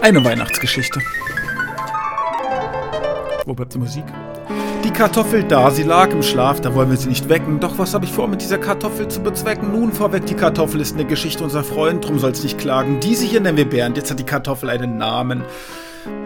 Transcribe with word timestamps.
Eine 0.00 0.24
Weihnachtsgeschichte. 0.24 1.00
Wo 3.44 3.52
bleibt 3.52 3.74
die 3.74 3.78
Musik? 3.78 4.04
Die 4.84 4.90
Kartoffel 4.90 5.42
da, 5.42 5.70
sie 5.72 5.82
lag 5.82 6.10
im 6.10 6.22
Schlaf, 6.22 6.60
da 6.60 6.74
wollen 6.74 6.90
wir 6.90 6.96
sie 6.96 7.08
nicht 7.08 7.28
wecken. 7.28 7.58
Doch 7.58 7.78
was 7.78 7.94
habe 7.94 8.04
ich 8.04 8.12
vor, 8.12 8.28
mit 8.28 8.40
dieser 8.40 8.58
Kartoffel 8.58 9.08
zu 9.08 9.20
bezwecken? 9.20 9.72
Nun 9.72 9.92
vorweg, 9.92 10.24
die 10.26 10.34
Kartoffel 10.34 10.80
ist 10.80 10.94
eine 10.94 11.04
Geschichte 11.04 11.42
unserer 11.42 11.64
Freund, 11.64 12.06
drum 12.06 12.18
soll's 12.18 12.44
nicht 12.44 12.58
klagen. 12.58 13.00
Diese 13.00 13.26
hier 13.26 13.40
nennen 13.40 13.56
wir 13.56 13.68
Bernd, 13.68 13.96
jetzt 13.96 14.10
hat 14.10 14.20
die 14.20 14.24
Kartoffel 14.24 14.70
einen 14.70 14.98
Namen. 14.98 15.42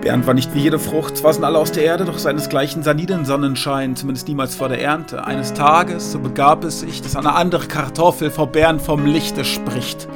Bernd 0.02 0.26
war 0.26 0.34
nicht 0.34 0.54
wie 0.54 0.60
jede 0.60 0.78
Frucht, 0.78 1.16
zwar 1.16 1.32
sind 1.32 1.44
alle 1.44 1.58
aus 1.58 1.72
der 1.72 1.84
Erde, 1.84 2.04
doch 2.04 2.18
seinesgleichen 2.18 2.82
sah 2.82 2.92
nie 2.92 3.06
den 3.06 3.24
Sonnenschein, 3.24 3.96
zumindest 3.96 4.28
niemals 4.28 4.54
vor 4.54 4.68
der 4.68 4.82
Ernte. 4.82 5.24
Eines 5.24 5.54
Tages, 5.54 6.12
so 6.12 6.18
begab 6.18 6.64
es 6.64 6.80
sich, 6.80 7.02
dass 7.02 7.16
eine 7.16 7.34
andere 7.34 7.66
Kartoffel 7.66 8.30
vor 8.30 8.48
Bernd 8.48 8.82
vom 8.82 9.06
Lichte 9.06 9.44
spricht. 9.44 10.08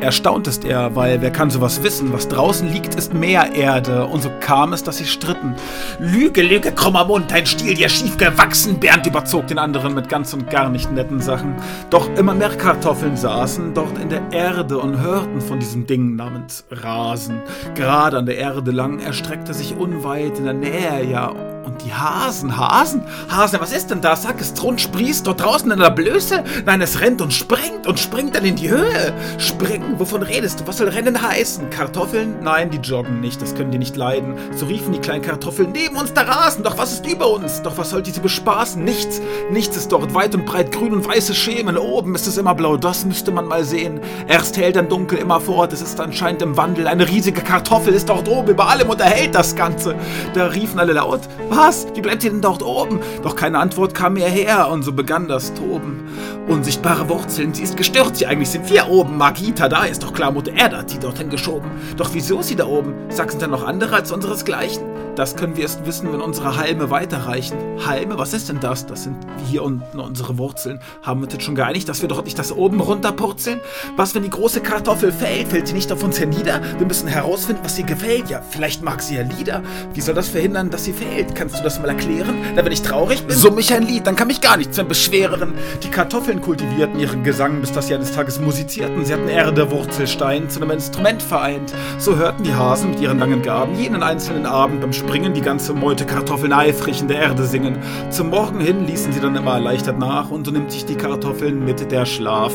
Erstaunt 0.00 0.46
ist 0.46 0.64
er, 0.64 0.94
weil 0.94 1.20
wer 1.20 1.32
kann 1.32 1.50
sowas 1.50 1.82
wissen? 1.82 2.12
Was 2.12 2.28
draußen 2.28 2.72
liegt, 2.72 2.94
ist 2.94 3.14
Meererde. 3.14 4.06
Und 4.06 4.22
so 4.22 4.30
kam 4.40 4.72
es, 4.72 4.84
dass 4.84 4.98
sie 4.98 5.06
stritten. 5.06 5.54
Lüge, 5.98 6.42
Lüge, 6.42 6.70
krummer 6.70 7.04
Mund, 7.04 7.30
dein 7.30 7.46
Stil 7.46 7.74
dir 7.74 7.88
schief 7.88 8.16
gewachsen. 8.16 8.78
Bernd 8.78 9.06
überzog 9.06 9.48
den 9.48 9.58
anderen 9.58 9.94
mit 9.94 10.08
ganz 10.08 10.32
und 10.32 10.50
gar 10.50 10.68
nicht 10.68 10.92
netten 10.92 11.20
Sachen. 11.20 11.56
Doch 11.90 12.08
immer 12.16 12.34
mehr 12.34 12.50
Kartoffeln 12.50 13.16
saßen 13.16 13.74
dort 13.74 13.98
in 13.98 14.08
der 14.08 14.22
Erde 14.30 14.78
und 14.78 15.00
hörten 15.00 15.40
von 15.40 15.58
diesem 15.58 15.86
Ding 15.86 16.14
namens 16.14 16.64
Rasen. 16.70 17.42
Gerade 17.74 18.18
an 18.18 18.26
der 18.26 18.38
Erde 18.38 18.70
lang 18.70 19.00
erstreckte 19.00 19.52
sich 19.52 19.76
unweit 19.76 20.38
in 20.38 20.44
der 20.44 20.54
Nähe, 20.54 21.04
ja, 21.10 21.32
und 21.68 21.84
die 21.84 21.92
Hasen, 21.92 22.56
Hasen? 22.56 23.02
Hasen, 23.28 23.60
was 23.60 23.72
ist 23.72 23.90
denn 23.90 24.00
da? 24.00 24.16
Sag 24.16 24.40
es, 24.40 24.54
Thron 24.54 24.78
sprießt 24.78 25.26
dort 25.26 25.42
draußen 25.42 25.70
in 25.70 25.78
der 25.78 25.90
Blöße? 25.90 26.42
Nein, 26.64 26.80
es 26.80 27.00
rennt 27.00 27.20
und 27.20 27.32
springt 27.32 27.86
und 27.86 27.98
springt 27.98 28.34
dann 28.34 28.44
in 28.46 28.56
die 28.56 28.70
Höhe. 28.70 29.12
Springen? 29.36 29.98
Wovon 29.98 30.22
redest 30.22 30.60
du? 30.60 30.66
Was 30.66 30.78
soll 30.78 30.88
Rennen 30.88 31.20
heißen? 31.20 31.68
Kartoffeln? 31.68 32.36
Nein, 32.42 32.70
die 32.70 32.78
joggen 32.78 33.20
nicht, 33.20 33.42
das 33.42 33.54
können 33.54 33.70
die 33.70 33.78
nicht 33.78 33.96
leiden. 33.96 34.36
So 34.56 34.64
riefen 34.64 34.92
die 34.92 34.98
kleinen 34.98 35.22
Kartoffeln 35.22 35.72
neben 35.72 35.96
uns 35.96 36.14
der 36.14 36.26
Rasen. 36.26 36.64
Doch 36.64 36.78
was 36.78 36.92
ist 36.92 37.06
über 37.06 37.28
uns? 37.28 37.60
Doch 37.60 37.76
was 37.76 37.90
soll 37.90 38.02
die 38.02 38.12
sie 38.12 38.20
bespaßen? 38.20 38.82
Nichts. 38.82 39.20
Nichts 39.50 39.76
ist 39.76 39.92
dort 39.92 40.14
weit 40.14 40.34
und 40.34 40.46
breit 40.46 40.72
grün 40.72 40.94
und 40.94 41.06
weiße 41.06 41.34
Schemen. 41.34 41.76
Oben 41.76 42.14
ist 42.14 42.26
es 42.26 42.38
immer 42.38 42.54
blau, 42.54 42.78
das 42.78 43.04
müsste 43.04 43.30
man 43.30 43.46
mal 43.46 43.64
sehen. 43.64 44.00
Erst 44.26 44.56
hell, 44.56 44.72
dann 44.72 44.88
dunkel, 44.88 45.18
immer 45.18 45.40
fort. 45.40 45.74
Es 45.74 45.82
ist 45.82 46.00
anscheinend 46.00 46.40
im 46.40 46.56
Wandel. 46.56 46.86
Eine 46.86 47.06
riesige 47.06 47.42
Kartoffel 47.42 47.92
ist 47.92 48.08
dort 48.08 48.26
oben 48.26 48.48
über 48.48 48.68
allem 48.68 48.88
und 48.88 49.02
erhält 49.02 49.34
das 49.34 49.54
Ganze. 49.54 49.96
Da 50.32 50.46
riefen 50.46 50.80
alle 50.80 50.94
laut. 50.94 51.20
Was? 51.50 51.57
Wie 51.94 52.00
bleibt 52.00 52.22
ihr 52.22 52.30
denn 52.30 52.40
dort 52.40 52.62
oben? 52.62 53.00
Doch 53.24 53.34
keine 53.34 53.58
Antwort 53.58 53.92
kam 53.92 54.12
mehr 54.12 54.28
her 54.28 54.68
und 54.68 54.84
so 54.84 54.92
begann 54.92 55.26
das 55.26 55.54
Toben. 55.54 56.04
Unsichtbare 56.46 57.08
Wurzeln, 57.08 57.52
sie 57.52 57.64
ist 57.64 57.76
gestürzt. 57.76 58.20
Ja, 58.20 58.28
eigentlich 58.28 58.50
sind 58.50 58.70
wir 58.70 58.88
oben. 58.88 59.18
Magita, 59.18 59.68
da 59.68 59.82
ist 59.82 60.04
doch 60.04 60.12
klar, 60.12 60.30
Mutter 60.30 60.52
Erde 60.52 60.78
hat 60.78 60.90
sie 60.90 61.00
dorthin 61.00 61.30
geschoben. 61.30 61.68
Doch 61.96 62.10
wieso 62.12 62.38
ist 62.38 62.48
sie 62.48 62.54
da 62.54 62.64
oben? 62.64 62.94
Sagt 63.08 63.32
sind 63.32 63.42
da 63.42 63.48
noch 63.48 63.66
andere 63.66 63.96
als 63.96 64.12
unseresgleichen? 64.12 64.97
Das 65.18 65.34
können 65.34 65.56
wir 65.56 65.64
erst 65.64 65.84
wissen, 65.84 66.12
wenn 66.12 66.20
unsere 66.20 66.56
Halme 66.56 66.90
weiterreichen. 66.90 67.58
Halme? 67.84 68.18
Was 68.18 68.34
ist 68.34 68.50
denn 68.50 68.60
das? 68.60 68.86
Das 68.86 69.02
sind 69.02 69.16
hier 69.48 69.64
unten 69.64 69.98
unsere 69.98 70.38
Wurzeln. 70.38 70.78
Haben 71.02 71.18
wir 71.18 71.24
uns 71.24 71.32
jetzt 71.32 71.42
schon 71.42 71.56
geeinigt, 71.56 71.88
dass 71.88 72.02
wir 72.02 72.08
doch 72.08 72.22
nicht 72.22 72.38
das 72.38 72.52
oben 72.52 72.78
runterpurzeln? 72.78 73.60
Was, 73.96 74.14
wenn 74.14 74.22
die 74.22 74.30
große 74.30 74.60
Kartoffel 74.60 75.10
fällt? 75.10 75.48
Fällt 75.48 75.66
sie 75.66 75.74
nicht 75.74 75.90
auf 75.90 76.04
uns 76.04 76.20
hernieder? 76.20 76.60
Wir 76.78 76.86
müssen 76.86 77.08
herausfinden, 77.08 77.62
was 77.64 77.76
ihr 77.80 77.84
gefällt. 77.84 78.30
Ja, 78.30 78.42
vielleicht 78.48 78.84
mag 78.84 79.02
sie 79.02 79.16
ja 79.16 79.22
Lieder. 79.22 79.64
Wie 79.92 80.00
soll 80.00 80.14
das 80.14 80.28
verhindern, 80.28 80.70
dass 80.70 80.84
sie 80.84 80.92
fällt? 80.92 81.34
Kannst 81.34 81.58
du 81.58 81.64
das 81.64 81.80
mal 81.80 81.88
erklären? 81.88 82.36
Na, 82.54 82.64
wenn 82.64 82.70
ich 82.70 82.82
traurig 82.82 83.26
bin, 83.26 83.36
summ 83.36 83.58
ich 83.58 83.74
ein 83.74 83.82
Lied, 83.82 84.06
dann 84.06 84.14
kann 84.14 84.28
mich 84.28 84.40
gar 84.40 84.56
nichts 84.56 84.76
mehr 84.76 84.86
beschweren. 84.86 85.54
Die 85.82 85.90
Kartoffeln 85.90 86.40
kultivierten 86.40 87.00
ihren 87.00 87.24
Gesang, 87.24 87.60
bis 87.60 87.72
dass 87.72 87.88
sie 87.88 87.94
eines 87.96 88.12
Tages 88.12 88.38
musizierten. 88.38 89.04
Sie 89.04 89.14
hatten 89.14 89.28
Erde, 89.28 89.68
Wurzelstein 89.72 90.48
zu 90.48 90.60
einem 90.60 90.70
Instrument 90.70 91.20
vereint. 91.20 91.74
So 91.98 92.14
hörten 92.14 92.44
die 92.44 92.54
Hasen 92.54 92.90
mit 92.90 93.00
ihren 93.00 93.18
langen 93.18 93.42
Gaben 93.42 93.76
jeden 93.76 94.00
einzelnen 94.00 94.46
Abend 94.46 94.80
beim 94.80 94.92
Springen 95.08 95.32
die 95.32 95.40
ganze 95.40 95.72
Meute 95.72 96.04
Kartoffeln 96.04 96.52
eifrig 96.52 97.00
in 97.00 97.08
der 97.08 97.16
Erde 97.16 97.46
singen. 97.46 97.78
Zum 98.10 98.28
Morgen 98.28 98.60
hin 98.60 98.86
ließen 98.86 99.10
sie 99.10 99.20
dann 99.20 99.36
immer 99.36 99.54
erleichtert 99.54 99.98
nach 99.98 100.30
und 100.30 100.44
so 100.44 100.50
nimmt 100.50 100.70
sich 100.70 100.84
die 100.84 100.96
Kartoffeln 100.96 101.64
mit 101.64 101.90
der 101.90 102.04
Schlaf. 102.04 102.52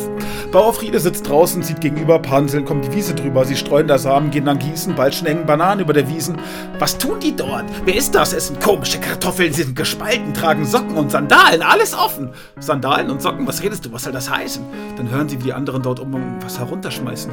Bauerfriede 0.52 1.00
sitzt 1.00 1.28
draußen, 1.28 1.64
sieht 1.64 1.82
gegenüber, 1.82 2.20
Panseln 2.20 2.64
kommt 2.64 2.86
die 2.86 2.94
Wiese 2.94 3.16
drüber. 3.16 3.44
Sie 3.44 3.56
streuen 3.56 3.88
da 3.88 3.98
Samen, 3.98 4.30
gehen 4.30 4.46
dann 4.46 4.60
gießen, 4.60 4.94
bald 4.94 5.16
schon 5.16 5.26
hängen 5.26 5.48
Bananen 5.48 5.82
über 5.82 5.94
der 5.94 6.08
Wiesen. 6.08 6.38
Was 6.78 6.96
tun 7.00 7.20
die 7.20 7.36
dort? 7.36 7.66
Wer 7.86 7.96
ist 7.96 8.14
das? 8.14 8.34
Es 8.34 8.50
sind 8.50 8.62
komische 8.62 9.00
Kartoffeln, 9.00 9.52
sie 9.52 9.64
sind 9.64 9.76
gespalten, 9.76 10.36
tragen 10.36 10.64
Socken 10.64 10.96
und 10.96 11.10
Sandalen, 11.10 11.64
alles 11.64 11.96
offen. 11.96 12.30
Sandalen 12.60 13.10
und 13.10 13.20
Socken, 13.20 13.48
was 13.48 13.64
redest 13.64 13.84
du? 13.84 13.92
Was 13.94 14.04
soll 14.04 14.14
das 14.14 14.30
heißen? 14.30 14.64
Dann 14.96 15.10
hören 15.10 15.28
sie, 15.28 15.40
wie 15.40 15.46
die 15.46 15.54
anderen 15.54 15.82
dort 15.82 16.00
um 16.00 16.14
was 16.44 16.60
herunterschmeißen. 16.60 17.32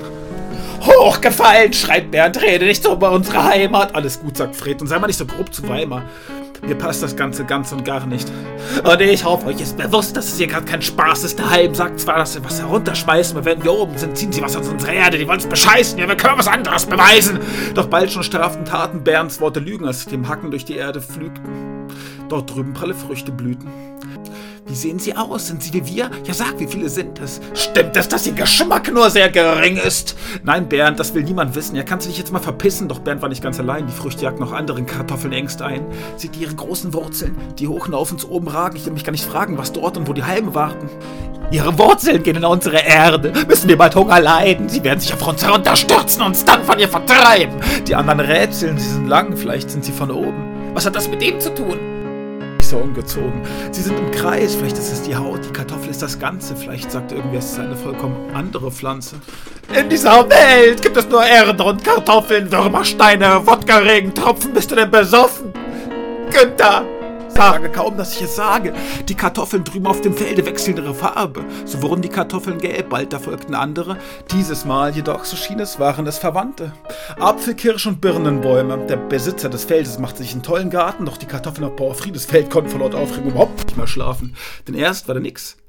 Hochgefallen, 0.82 1.72
schreit 1.72 2.10
Bernd, 2.10 2.40
rede 2.40 2.64
nicht 2.64 2.82
so 2.82 2.92
über 2.92 3.12
unsere 3.12 3.44
Heimat. 3.44 3.94
Alles 3.94 4.20
gut, 4.20 4.36
sagt 4.36 4.56
Fred, 4.56 4.80
und 4.80 4.88
sei 4.88 4.98
mal 4.98 5.06
nicht 5.06 5.18
so 5.18 5.26
grob 5.26 5.52
zu 5.52 5.68
Weimar. 5.68 6.02
Mir 6.62 6.74
passt 6.74 7.02
das 7.02 7.16
Ganze 7.16 7.44
ganz 7.44 7.72
und 7.72 7.84
gar 7.84 8.04
nicht. 8.06 8.30
Und 8.84 9.00
ich 9.00 9.24
hoffe, 9.24 9.46
euch 9.46 9.60
ist 9.60 9.78
bewusst, 9.78 10.16
dass 10.16 10.26
es 10.26 10.36
hier 10.36 10.46
gerade 10.46 10.66
kein 10.66 10.82
Spaß 10.82 11.24
ist. 11.24 11.38
Der 11.38 11.48
Heim 11.48 11.74
sagt 11.74 12.00
zwar, 12.00 12.16
dass 12.18 12.34
sie 12.34 12.44
was 12.44 12.60
herunterschmeißen, 12.60 13.36
aber 13.36 13.46
wenn 13.46 13.64
wir 13.64 13.72
oben 13.72 13.96
sind, 13.96 14.16
ziehen 14.16 14.30
sie 14.30 14.42
was 14.42 14.56
aus 14.56 14.68
unserer 14.68 14.92
Erde. 14.92 15.16
Die 15.16 15.26
wollen 15.26 15.40
es 15.40 15.46
bescheißen. 15.46 15.98
Ja, 15.98 16.06
wir 16.06 16.16
können 16.16 16.38
was 16.38 16.48
anderes 16.48 16.84
beweisen. 16.84 17.40
Doch 17.74 17.86
bald 17.86 18.10
schon 18.10 18.22
straften 18.22 18.66
Taten 18.66 19.02
Bernds 19.02 19.40
Worte 19.40 19.60
Lügen, 19.60 19.86
als 19.86 20.04
sie 20.04 20.10
dem 20.10 20.28
Hacken 20.28 20.50
durch 20.50 20.66
die 20.66 20.76
Erde 20.76 21.00
pflügten. 21.00 21.88
Dort 22.28 22.54
drüben 22.54 22.74
pralle 22.74 22.94
Früchte 22.94 23.32
blühten. 23.32 23.68
Wie 24.70 24.76
sehen 24.76 25.00
sie 25.00 25.16
aus? 25.16 25.48
Sind 25.48 25.64
sie 25.64 25.72
wie 25.72 25.84
wir? 25.84 26.12
Ja, 26.24 26.32
sag, 26.32 26.60
wie 26.60 26.66
viele 26.68 26.88
sind 26.88 27.18
es? 27.18 27.40
Stimmt 27.54 27.96
es, 27.96 28.06
dass 28.06 28.24
ihr 28.28 28.34
Geschmack 28.34 28.88
nur 28.92 29.10
sehr 29.10 29.28
gering 29.28 29.76
ist? 29.76 30.14
Nein, 30.44 30.68
Bernd, 30.68 31.00
das 31.00 31.12
will 31.12 31.24
niemand 31.24 31.56
wissen. 31.56 31.74
Ja, 31.74 31.82
kannst 31.82 32.06
du 32.06 32.08
dich 32.08 32.20
jetzt 32.20 32.32
mal 32.32 32.38
verpissen? 32.38 32.86
Doch 32.86 33.00
Bernd 33.00 33.20
war 33.20 33.28
nicht 33.28 33.42
ganz 33.42 33.58
allein. 33.58 33.88
Die 33.88 33.92
Früchte 33.92 34.22
jagt 34.22 34.38
noch 34.38 34.52
anderen 34.52 34.86
Kartoffeln 34.86 35.32
engst 35.32 35.60
ein. 35.60 35.84
Seht 36.16 36.36
ihr 36.36 36.42
ihre 36.42 36.54
großen 36.54 36.94
Wurzeln, 36.94 37.36
die 37.58 37.66
hoch 37.66 37.86
hinauf 37.86 38.12
ins 38.12 38.24
oben 38.24 38.46
ragen? 38.46 38.76
Ich 38.76 38.86
will 38.86 38.92
mich 38.92 39.02
gar 39.02 39.10
nicht 39.10 39.24
fragen, 39.24 39.58
was 39.58 39.72
dort 39.72 39.96
und 39.96 40.06
wo 40.06 40.12
die 40.12 40.22
Halme 40.22 40.54
warten. 40.54 40.88
Ihre 41.50 41.76
Wurzeln 41.76 42.22
gehen 42.22 42.36
in 42.36 42.44
unsere 42.44 42.78
Erde. 42.78 43.32
Müssen 43.48 43.68
wir 43.68 43.76
bald 43.76 43.96
Hunger 43.96 44.20
leiden? 44.20 44.68
Sie 44.68 44.84
werden 44.84 45.00
sich 45.00 45.12
auf 45.12 45.26
uns 45.26 45.44
herunterstürzen 45.44 46.22
und 46.22 46.28
uns 46.28 46.44
dann 46.44 46.62
von 46.62 46.78
ihr 46.78 46.88
vertreiben. 46.88 47.56
Die 47.88 47.96
anderen 47.96 48.20
rätseln, 48.20 48.78
sie 48.78 48.88
sind 48.88 49.08
lang. 49.08 49.36
Vielleicht 49.36 49.68
sind 49.68 49.84
sie 49.84 49.90
von 49.90 50.12
oben. 50.12 50.74
Was 50.74 50.86
hat 50.86 50.94
das 50.94 51.08
mit 51.08 51.20
dem 51.20 51.40
zu 51.40 51.52
tun? 51.52 51.89
So 52.70 52.78
ungezogen. 52.78 53.42
Sie 53.72 53.82
sind 53.82 53.98
im 53.98 54.10
Kreis, 54.12 54.54
vielleicht 54.54 54.78
ist 54.78 54.92
es 54.92 55.02
die 55.02 55.16
Haut, 55.16 55.44
die 55.44 55.52
Kartoffel 55.52 55.90
ist 55.90 56.02
das 56.02 56.18
Ganze, 56.18 56.54
vielleicht 56.54 56.90
sagt 56.90 57.12
irgendwer, 57.12 57.40
es 57.40 57.52
ist 57.52 57.58
eine 57.58 57.76
vollkommen 57.76 58.16
andere 58.32 58.70
Pflanze. 58.70 59.16
In 59.76 59.88
dieser 59.88 60.28
Welt 60.30 60.80
gibt 60.80 60.96
es 60.96 61.08
nur 61.08 61.24
Erde 61.24 61.62
und 61.62 61.82
Kartoffeln, 61.82 62.50
Würmersteine, 62.50 63.44
Wodka-Regentropfen, 63.44 64.52
bist 64.52 64.70
du 64.70 64.76
denn 64.76 64.90
besoffen? 64.90 65.52
Günther! 66.30 66.99
Sage 67.34 67.70
kaum, 67.70 67.96
dass 67.96 68.14
ich 68.14 68.22
es 68.22 68.36
sage. 68.36 68.74
Die 69.08 69.14
Kartoffeln 69.14 69.64
drüben 69.64 69.86
auf 69.86 70.00
dem 70.00 70.14
Felde 70.14 70.44
wechseln 70.44 70.76
ihre 70.76 70.94
Farbe. 70.94 71.44
So 71.64 71.80
wurden 71.82 72.02
die 72.02 72.08
Kartoffeln 72.08 72.58
gelb, 72.58 72.90
bald 72.90 73.12
da 73.12 73.18
folgten 73.18 73.54
andere. 73.54 73.96
Dieses 74.32 74.64
Mal 74.64 74.94
jedoch, 74.94 75.24
so 75.24 75.36
schien 75.36 75.60
es, 75.60 75.78
waren 75.78 76.06
es 76.06 76.18
Verwandte. 76.18 76.72
Apfel, 77.18 77.54
Kirsch 77.54 77.86
und 77.86 78.00
Birnenbäume. 78.00 78.86
Der 78.86 78.96
Besitzer 78.96 79.48
des 79.48 79.64
Feldes 79.64 79.98
machte 79.98 80.18
sich 80.18 80.32
einen 80.32 80.42
tollen 80.42 80.70
Garten, 80.70 81.06
doch 81.06 81.16
die 81.16 81.26
Kartoffeln 81.26 81.66
auf 81.66 81.76
Bauer 81.76 81.94
Friedesfeld 81.94 82.50
konnten 82.50 82.70
vor 82.70 82.80
laut 82.80 82.94
Aufregung 82.94 83.30
überhaupt 83.30 83.64
nicht 83.64 83.76
mehr 83.76 83.86
schlafen. 83.86 84.34
Denn 84.68 84.74
erst 84.74 85.08
war 85.08 85.14
da 85.14 85.20
nix. 85.20 85.59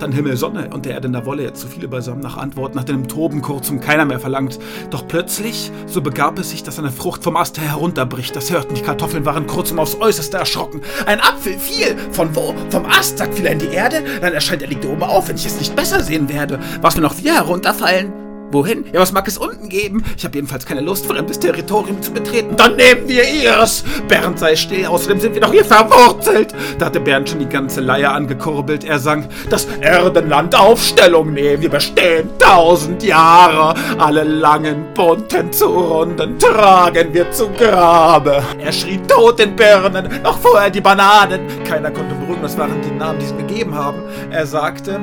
Dann 0.00 0.12
Himmel, 0.12 0.36
Sonne 0.36 0.70
und 0.72 0.86
der 0.86 0.94
Erde 0.94 1.08
in 1.08 1.12
der 1.12 1.26
Wolle 1.26 1.52
zu 1.52 1.68
viele 1.68 1.86
beisammen 1.86 2.22
nach 2.22 2.38
Antworten 2.38 2.76
nach 2.76 2.84
dem 2.84 3.06
Toben 3.06 3.42
kurzum 3.42 3.80
keiner 3.80 4.06
mehr 4.06 4.18
verlangt. 4.18 4.58
Doch 4.88 5.06
plötzlich, 5.06 5.70
so 5.86 6.00
begab 6.00 6.38
es 6.38 6.50
sich, 6.50 6.62
dass 6.62 6.78
eine 6.78 6.90
Frucht 6.90 7.22
vom 7.22 7.36
Ast 7.36 7.60
herunterbricht. 7.60 8.34
Das 8.34 8.50
hörten 8.50 8.74
die 8.74 8.80
Kartoffeln, 8.80 9.26
waren 9.26 9.46
kurzum 9.46 9.78
aufs 9.78 9.96
Äußerste 10.00 10.38
erschrocken. 10.38 10.80
Ein 11.04 11.20
Apfel 11.20 11.58
fiel! 11.58 11.96
Von 12.12 12.34
wo? 12.34 12.54
Vom 12.70 12.86
Ast, 12.86 13.18
sagt 13.18 13.34
viel 13.34 13.46
in 13.46 13.58
die 13.58 13.68
Erde? 13.68 14.02
Dann 14.22 14.32
erscheint 14.32 14.62
er 14.62 14.68
liegt 14.68 14.86
oben 14.86 15.02
auf, 15.02 15.28
wenn 15.28 15.36
ich 15.36 15.46
es 15.46 15.58
nicht 15.58 15.76
besser 15.76 16.02
sehen 16.02 16.30
werde. 16.30 16.58
Was 16.80 16.96
mir 16.96 17.02
noch 17.02 17.18
wir 17.18 17.34
herunterfallen? 17.34 18.29
Wohin? 18.52 18.84
Ja, 18.92 19.00
was 19.00 19.12
mag 19.12 19.28
es 19.28 19.38
unten 19.38 19.68
geben? 19.68 20.04
Ich 20.16 20.24
habe 20.24 20.34
jedenfalls 20.34 20.66
keine 20.66 20.80
Lust, 20.80 21.06
fremdes 21.06 21.38
Territorium 21.38 22.02
zu 22.02 22.12
betreten. 22.12 22.56
Dann 22.56 22.74
nehmen 22.74 23.06
wir 23.06 23.22
ihres! 23.22 23.84
Bernd 24.08 24.40
sei 24.40 24.56
still, 24.56 24.86
außerdem 24.86 25.20
sind 25.20 25.34
wir 25.34 25.40
doch 25.40 25.52
hier 25.52 25.64
verwurzelt! 25.64 26.52
Da 26.78 26.86
hatte 26.86 26.98
Bernd 26.98 27.28
schon 27.28 27.38
die 27.38 27.48
ganze 27.48 27.80
Leier 27.80 28.12
angekurbelt. 28.12 28.82
Er 28.82 28.98
sang, 28.98 29.28
das 29.50 29.66
Erdenland 29.80 30.56
Aufstellung 30.56 31.32
nehmen, 31.32 31.62
wir 31.62 31.70
bestehen 31.70 32.28
tausend 32.40 33.04
Jahre. 33.04 33.74
Alle 33.98 34.24
langen, 34.24 34.86
bunten 34.94 35.52
Zurunden 35.52 36.36
tragen 36.38 37.14
wir 37.14 37.30
zu 37.30 37.48
Grabe. 37.50 38.42
Er 38.58 38.72
schrie 38.72 38.98
tot 39.06 39.38
in 39.38 39.54
Birnen, 39.54 40.08
noch 40.24 40.38
vorher 40.38 40.70
die 40.70 40.80
Bananen. 40.80 41.40
Keiner 41.64 41.92
konnte 41.92 42.16
beruhigen, 42.16 42.42
das 42.42 42.58
waren 42.58 42.80
die 42.82 42.90
Namen, 42.90 43.20
die 43.20 43.26
sie 43.26 43.36
gegeben 43.36 43.76
haben. 43.76 44.02
Er 44.30 44.44
sagte, 44.44 44.98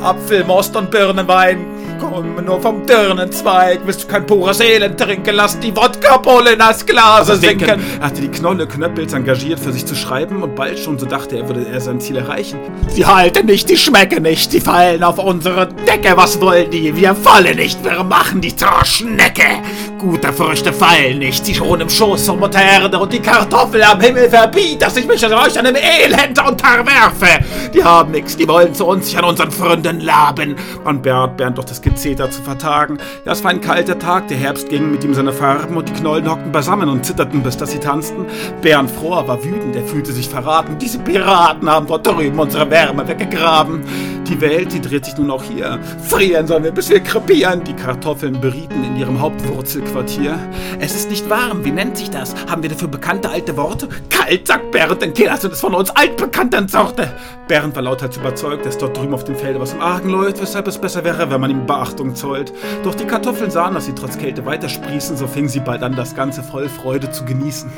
Apfel, 0.00 0.44
Most 0.44 0.76
und 0.76 0.90
Birnenwein, 0.90 1.64
kommen 2.10 2.44
nur 2.44 2.60
vom 2.60 2.86
Dirnenzweig. 2.86 3.80
Willst 3.84 4.04
du 4.04 4.08
kein 4.08 4.26
pures 4.26 4.60
Elend 4.60 4.98
trinken, 4.98 5.34
lass 5.34 5.58
die 5.58 5.74
Wodka-Pulle 5.74 6.52
in 6.52 6.58
das 6.58 6.84
Glas 6.84 7.26
sinken. 7.26 7.80
Er 8.00 8.06
hatte 8.06 8.20
die 8.20 8.28
Knolle 8.28 8.66
Knöppels 8.66 9.12
engagiert, 9.12 9.60
für 9.60 9.72
sich 9.72 9.86
zu 9.86 9.94
schreiben 9.94 10.42
und 10.42 10.54
bald 10.54 10.78
schon, 10.78 10.98
so 10.98 11.06
dachte 11.06 11.36
er, 11.36 11.48
würde 11.48 11.66
er 11.66 11.80
sein 11.80 12.00
Ziel 12.00 12.16
erreichen. 12.16 12.58
Sie 12.88 13.06
halten 13.06 13.46
nicht, 13.46 13.68
die 13.68 13.76
schmecken 13.76 14.22
nicht, 14.22 14.52
die 14.52 14.60
fallen 14.60 15.02
auf 15.02 15.18
unsere 15.18 15.68
Decke. 15.68 16.16
Was 16.16 16.40
wollen 16.40 16.70
die? 16.70 16.94
Wir 16.94 17.14
fallen 17.14 17.56
nicht, 17.56 17.82
wir 17.84 18.04
machen 18.04 18.40
die 18.40 18.54
Torschnecke. 18.54 19.62
Gute 19.98 20.32
Früchte 20.32 20.72
fallen 20.72 21.18
nicht, 21.18 21.44
sie 21.46 21.54
schon 21.54 21.80
im 21.80 21.88
Schoß 21.88 22.26
vom 22.26 22.40
Mutter 22.40 22.60
Erde 22.60 22.98
und 22.98 23.12
die 23.12 23.20
Kartoffel 23.20 23.82
am 23.82 24.00
Himmel 24.00 24.28
verbiet, 24.28 24.82
dass 24.82 24.96
ich 24.96 25.06
mich 25.06 25.24
an 25.24 25.32
euch 25.32 25.58
einem 25.58 25.76
Elend 25.76 26.38
unterwerfe. 26.46 27.26
Die 27.72 27.82
haben 27.82 28.10
nichts, 28.10 28.36
die 28.36 28.46
wollen 28.46 28.74
zu 28.74 28.86
uns 28.86 29.06
sich 29.06 29.18
an 29.18 29.24
unseren 29.24 29.50
Freunden 29.50 30.00
laben. 30.00 30.56
Man 30.84 31.00
Bernd, 31.00 31.36
Bernd 31.38 31.58
doch 31.58 31.64
das 31.64 31.80
Gezeter 31.94 32.28
zu 32.28 32.42
vertagen. 32.42 32.98
Ja, 33.24 33.32
es 33.32 33.44
war 33.44 33.52
ein 33.52 33.60
kalter 33.60 33.98
Tag, 33.98 34.26
der 34.26 34.36
Herbst 34.36 34.68
ging 34.68 34.90
mit 34.90 35.04
ihm 35.04 35.14
seine 35.14 35.32
Farben 35.32 35.76
und 35.76 35.88
die 35.88 35.92
Knollen 35.92 36.28
hockten 36.28 36.50
beisammen 36.50 36.88
und 36.88 37.06
zitterten, 37.06 37.42
bis 37.42 37.56
dass 37.56 37.70
sie 37.70 37.78
tanzten. 37.78 38.26
Bernd 38.62 38.90
Frohr 38.90 39.28
war 39.28 39.44
wütend, 39.44 39.76
er 39.76 39.84
fühlte 39.84 40.12
sich 40.12 40.28
verraten. 40.28 40.76
Diese 40.78 40.98
Piraten 40.98 41.70
haben 41.70 41.86
dort 41.86 42.04
drüben 42.04 42.38
unsere 42.38 42.68
Wärme 42.68 43.06
weggegraben. 43.06 43.84
Die 44.26 44.40
Welt, 44.40 44.72
die 44.72 44.80
dreht 44.80 45.04
sich 45.04 45.16
nun 45.18 45.30
auch 45.30 45.42
hier. 45.42 45.78
Frieren 46.02 46.46
sollen 46.46 46.64
wir, 46.64 46.72
bis 46.72 46.88
wir 46.88 47.00
krepieren. 47.00 47.62
Die 47.62 47.74
Kartoffeln 47.74 48.40
berieten 48.40 48.82
in 48.82 48.96
ihrem 48.96 49.20
Hauptwurzelquartier. 49.20 50.38
Es 50.80 50.94
ist 50.94 51.10
nicht 51.10 51.28
warm, 51.28 51.62
wie 51.64 51.70
nennt 51.70 51.98
sich 51.98 52.08
das? 52.08 52.34
Haben 52.48 52.62
wir 52.62 52.70
dafür 52.70 52.88
bekannte 52.88 53.28
alte 53.28 53.54
Worte? 53.58 53.86
Kalt, 54.08 54.46
sagt 54.46 54.70
Bernd, 54.70 55.02
denn 55.02 55.12
Kinder 55.12 55.36
sind 55.36 55.52
es 55.52 55.60
von 55.60 55.74
uns 55.74 55.90
altbekannten 55.90 56.68
Sorte. 56.68 57.12
Bernd 57.48 57.76
war 57.76 57.82
lauthals 57.82 58.16
überzeugt, 58.16 58.64
dass 58.64 58.78
dort 58.78 58.96
drüben 58.96 59.12
auf 59.12 59.24
dem 59.24 59.36
Felde 59.36 59.60
was 59.60 59.74
im 59.74 59.82
Argen 59.82 60.08
läuft, 60.08 60.40
weshalb 60.40 60.66
es 60.68 60.78
besser 60.78 61.04
wäre, 61.04 61.30
wenn 61.30 61.40
man 61.40 61.50
ihm 61.50 61.66
Beachtung 61.66 62.14
zollt. 62.14 62.50
Doch 62.82 62.94
die 62.94 63.04
Kartoffeln 63.04 63.50
sahen, 63.50 63.74
dass 63.74 63.84
sie 63.84 63.94
trotz 63.94 64.16
Kälte 64.16 64.46
weitersprießen, 64.46 65.18
so 65.18 65.26
fingen 65.26 65.48
sie 65.48 65.60
bald 65.60 65.82
an, 65.82 65.96
das 65.96 66.14
Ganze 66.14 66.42
voll 66.42 66.70
Freude 66.70 67.10
zu 67.10 67.26
genießen. 67.26 67.70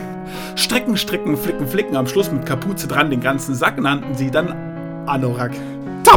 Stricken, 0.55 0.97
stricken, 0.97 1.37
flicken, 1.37 1.67
flicken, 1.67 1.97
am 1.97 2.07
Schluss 2.07 2.31
mit 2.31 2.47
Kapuze 2.47 2.87
dran, 2.87 3.11
den 3.11 3.21
ganzen 3.21 3.57
Sack 3.57 3.81
nannten 3.81 4.15
sie 4.15 4.31
dann 4.31 4.55
Anorak 5.07 5.53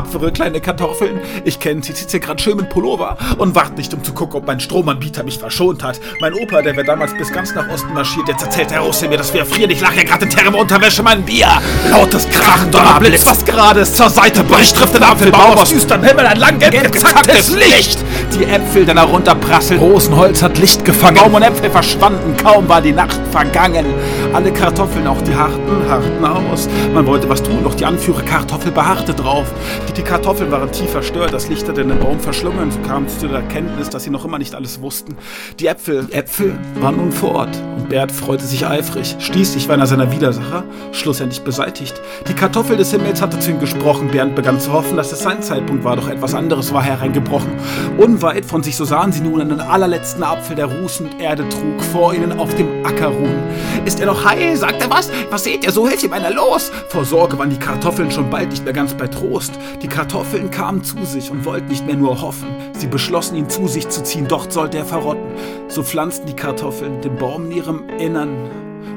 tapfere 0.09 0.31
kleine 0.31 0.59
Kartoffeln. 0.59 1.19
Ich 1.45 1.59
kenne 1.59 1.81
sie 1.83 2.19
gerade 2.19 2.41
schön 2.41 2.57
mit 2.57 2.69
Pullover 2.69 3.17
und 3.37 3.53
wart 3.53 3.77
nicht, 3.77 3.93
um 3.93 4.03
zu 4.03 4.13
gucken, 4.13 4.37
ob 4.37 4.47
mein 4.47 4.59
Stromanbieter 4.59 5.23
mich 5.23 5.37
verschont 5.37 5.83
hat. 5.83 5.99
Mein 6.19 6.33
Opa, 6.33 6.61
der 6.61 6.75
wäre 6.75 6.85
damals 6.85 7.13
bis 7.13 7.31
ganz 7.31 7.53
nach 7.53 7.69
Osten 7.69 7.93
marschiert, 7.93 8.27
jetzt 8.27 8.43
erzählt 8.43 8.71
der 8.71 8.79
Russe 8.79 9.07
mir, 9.07 9.17
dass 9.17 9.33
wir 9.33 9.45
frieren. 9.45 9.69
Ich 9.69 9.81
lache 9.81 9.97
ja 9.97 10.03
gerade 10.03 10.25
in 10.25 10.31
Terme 10.31 10.57
Unterwäsche 10.57 11.03
mein 11.03 11.23
Bier. 11.23 11.47
Lautes 11.91 12.27
Krachen, 12.29 12.71
Donnerblitz, 12.71 13.25
was 13.25 13.45
gerade 13.45 13.83
zur 13.83 14.09
Seite 14.09 14.43
bricht, 14.43 14.75
trifft 14.75 14.95
den 14.95 15.03
Apfelbaum 15.03 15.57
aus 15.57 15.69
düsterem 15.69 16.03
Himmel 16.03 16.25
ein 16.25 16.39
lang 16.39 16.59
gezacktes 16.59 17.51
Licht. 17.55 17.99
Die 18.33 18.45
Äpfel 18.45 18.85
dann 18.85 18.97
herunterprasseln, 18.97 19.79
Rosenholz 19.79 20.41
hat 20.41 20.57
Licht 20.57 20.83
gefangen. 20.85 21.17
Baum 21.17 21.35
und 21.35 21.43
Äpfel 21.43 21.69
verschwanden, 21.69 22.35
kaum 22.37 22.67
war 22.67 22.81
die 22.81 22.93
Nacht 22.93 23.19
vergangen. 23.31 23.85
Alle 24.31 24.53
Kartoffeln, 24.53 25.07
auch 25.07 25.21
die 25.23 25.33
harten, 25.33 25.89
harten 25.89 26.23
aus. 26.23 26.69
Man 26.93 27.05
wollte 27.07 27.27
was 27.27 27.41
tun, 27.41 27.63
doch 27.63 27.73
die 27.73 27.85
Anführer 27.85 28.21
Kartoffel 28.21 28.71
beharrte 28.71 29.13
drauf. 29.13 29.51
Die 29.97 30.03
Kartoffeln 30.03 30.49
waren 30.51 30.71
tief 30.71 30.91
verstört, 30.91 31.33
das 31.33 31.49
Licht 31.49 31.67
hatte 31.67 31.83
den 31.83 31.99
Baum 31.99 32.19
verschlungen, 32.19 32.71
so 32.71 32.79
kamen 32.87 33.09
sie 33.09 33.17
zu 33.17 33.27
der 33.27 33.39
Erkenntnis, 33.39 33.89
dass 33.89 34.03
sie 34.03 34.11
noch 34.11 34.23
immer 34.23 34.37
nicht 34.37 34.55
alles 34.55 34.81
wussten. 34.81 35.17
Die 35.59 35.67
Äpfel, 35.67 36.05
die 36.05 36.13
Äpfel 36.13 36.57
waren 36.79 36.95
nun 36.97 37.11
vor 37.11 37.35
Ort 37.35 37.61
und 37.75 37.89
Bert 37.89 38.11
freute 38.11 38.45
sich 38.45 38.65
eifrig. 38.65 39.17
Schließlich 39.19 39.67
war 39.67 39.75
einer 39.75 39.87
seiner 39.87 40.11
Widersacher 40.11 40.63
schlussendlich 40.93 41.41
beseitigt. 41.41 41.99
Die 42.29 42.33
Kartoffel 42.33 42.77
des 42.77 42.91
Himmels 42.91 43.21
hatte 43.21 43.39
zu 43.39 43.49
ihm 43.51 43.59
gesprochen, 43.59 44.09
Bernd 44.09 44.35
begann 44.35 44.59
zu 44.59 44.71
hoffen, 44.71 44.95
dass 44.95 45.11
es 45.11 45.19
sein 45.19 45.41
Zeitpunkt 45.41 45.83
war, 45.83 45.95
doch 45.95 46.07
etwas 46.07 46.33
anderes 46.33 46.71
war 46.71 46.83
hereingebrochen. 46.83 47.51
Unweit 47.97 48.45
von 48.45 48.63
sich, 48.63 48.77
so 48.77 48.85
sahen 48.85 49.11
sie 49.11 49.21
nun 49.21 49.41
einen 49.41 49.59
allerletzten 49.59 50.23
Apfel, 50.23 50.55
der 50.55 50.67
Ruß 50.67 51.01
und 51.01 51.19
Erde 51.19 51.49
trug, 51.49 51.81
vor 51.91 52.13
ihnen 52.13 52.39
auf 52.39 52.55
dem 52.55 52.85
Acker 52.85 53.07
ruhen. 53.07 53.43
Ist 53.85 53.99
er 53.99 54.05
noch 54.05 54.18
heil? 54.23 54.55
Sagt 54.55 54.81
er 54.81 54.89
was? 54.89 55.11
Was 55.29 55.43
seht 55.43 55.63
ihr? 55.63 55.71
So 55.71 55.87
hält 55.87 56.03
ihm 56.03 56.13
einer 56.13 56.31
los! 56.31 56.71
Vor 56.89 57.05
Sorge 57.05 57.37
waren 57.37 57.49
die 57.49 57.59
Kartoffeln 57.59 58.11
schon 58.11 58.29
bald 58.29 58.49
nicht 58.49 58.63
mehr 58.63 58.73
ganz 58.73 58.93
bei 58.93 59.07
Trost. 59.07 59.53
Die 59.81 59.87
Kartoffeln 59.87 60.51
kamen 60.51 60.83
zu 60.83 61.03
sich 61.05 61.31
und 61.31 61.45
wollten 61.45 61.67
nicht 61.67 61.85
mehr 61.85 61.95
nur 61.95 62.21
hoffen. 62.21 62.47
Sie 62.73 62.87
beschlossen, 62.87 63.35
ihn 63.35 63.49
zu 63.49 63.67
sich 63.67 63.89
zu 63.89 64.03
ziehen, 64.03 64.27
dort 64.27 64.51
sollte 64.51 64.77
er 64.77 64.85
verrotten. 64.85 65.31
So 65.67 65.83
pflanzten 65.83 66.27
die 66.27 66.35
Kartoffeln 66.35 67.01
den 67.01 67.15
Baum 67.17 67.45
in 67.45 67.51
ihrem 67.51 67.89
Innern, 67.99 68.49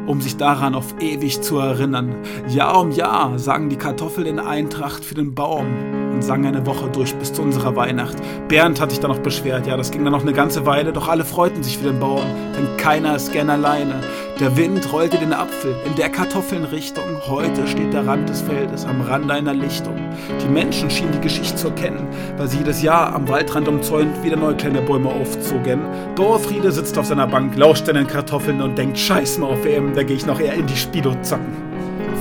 um 0.06 0.20
sich 0.20 0.36
daran 0.36 0.74
auf 0.74 0.94
ewig 1.00 1.42
zu 1.42 1.58
erinnern. 1.58 2.14
Jahr 2.48 2.80
um 2.80 2.90
Jahr 2.90 3.38
sagen 3.38 3.68
die 3.68 3.76
Kartoffeln 3.76 4.26
in 4.26 4.38
Eintracht 4.38 5.04
für 5.04 5.14
den 5.14 5.34
Baum 5.34 5.66
und 6.12 6.22
sang 6.22 6.46
eine 6.46 6.66
Woche 6.66 6.88
durch 6.90 7.14
bis 7.14 7.32
zu 7.32 7.42
unserer 7.42 7.74
Weihnacht. 7.76 8.16
Bernd 8.48 8.80
hat 8.80 8.90
sich 8.90 9.00
dann 9.00 9.10
noch 9.10 9.20
beschwert, 9.20 9.66
ja, 9.66 9.76
das 9.76 9.90
ging 9.90 10.04
dann 10.04 10.12
noch 10.12 10.22
eine 10.22 10.32
ganze 10.32 10.66
Weile, 10.66 10.92
doch 10.92 11.08
alle 11.08 11.24
freuten 11.24 11.62
sich 11.62 11.78
für 11.78 11.90
den 11.90 12.00
Baum, 12.00 12.24
denn 12.56 12.76
keiner 12.76 13.16
ist 13.16 13.32
gern 13.32 13.50
alleine. 13.50 13.94
Der 14.42 14.56
Wind 14.56 14.92
rollte 14.92 15.18
den 15.18 15.32
Apfel 15.32 15.72
in 15.86 15.94
der 15.94 16.08
Kartoffelnrichtung. 16.08 17.04
Heute 17.28 17.64
steht 17.68 17.92
der 17.92 18.04
Rand 18.04 18.28
des 18.28 18.40
Feldes 18.40 18.84
am 18.84 19.00
Rand 19.00 19.30
einer 19.30 19.54
Lichtung. 19.54 19.94
Die 20.42 20.48
Menschen 20.48 20.90
schienen 20.90 21.12
die 21.12 21.20
Geschichte 21.20 21.54
zu 21.54 21.68
erkennen, 21.68 22.08
weil 22.36 22.48
sie 22.48 22.58
jedes 22.58 22.82
Jahr 22.82 23.14
am 23.14 23.28
Waldrand 23.28 23.68
umzäunt 23.68 24.20
wieder 24.24 24.34
neue 24.34 24.56
kleine 24.56 24.82
Bäume 24.82 25.10
aufzogen. 25.10 25.82
Dorfriede 26.16 26.72
sitzt 26.72 26.98
auf 26.98 27.06
seiner 27.06 27.28
Bank, 27.28 27.56
lauscht 27.56 27.86
den 27.86 28.04
Kartoffeln 28.08 28.60
und 28.60 28.76
denkt, 28.76 28.98
scheiß 28.98 29.38
mal 29.38 29.46
auf 29.46 29.62
WM, 29.62 29.94
da 29.94 30.02
gehe 30.02 30.16
ich 30.16 30.26
noch 30.26 30.40
eher 30.40 30.54
in 30.54 30.66
die 30.66 30.76
Spilo 30.76 31.14
zocken. 31.22 31.54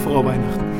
Frohe 0.03 0.23
Weihnachten. 0.23 0.70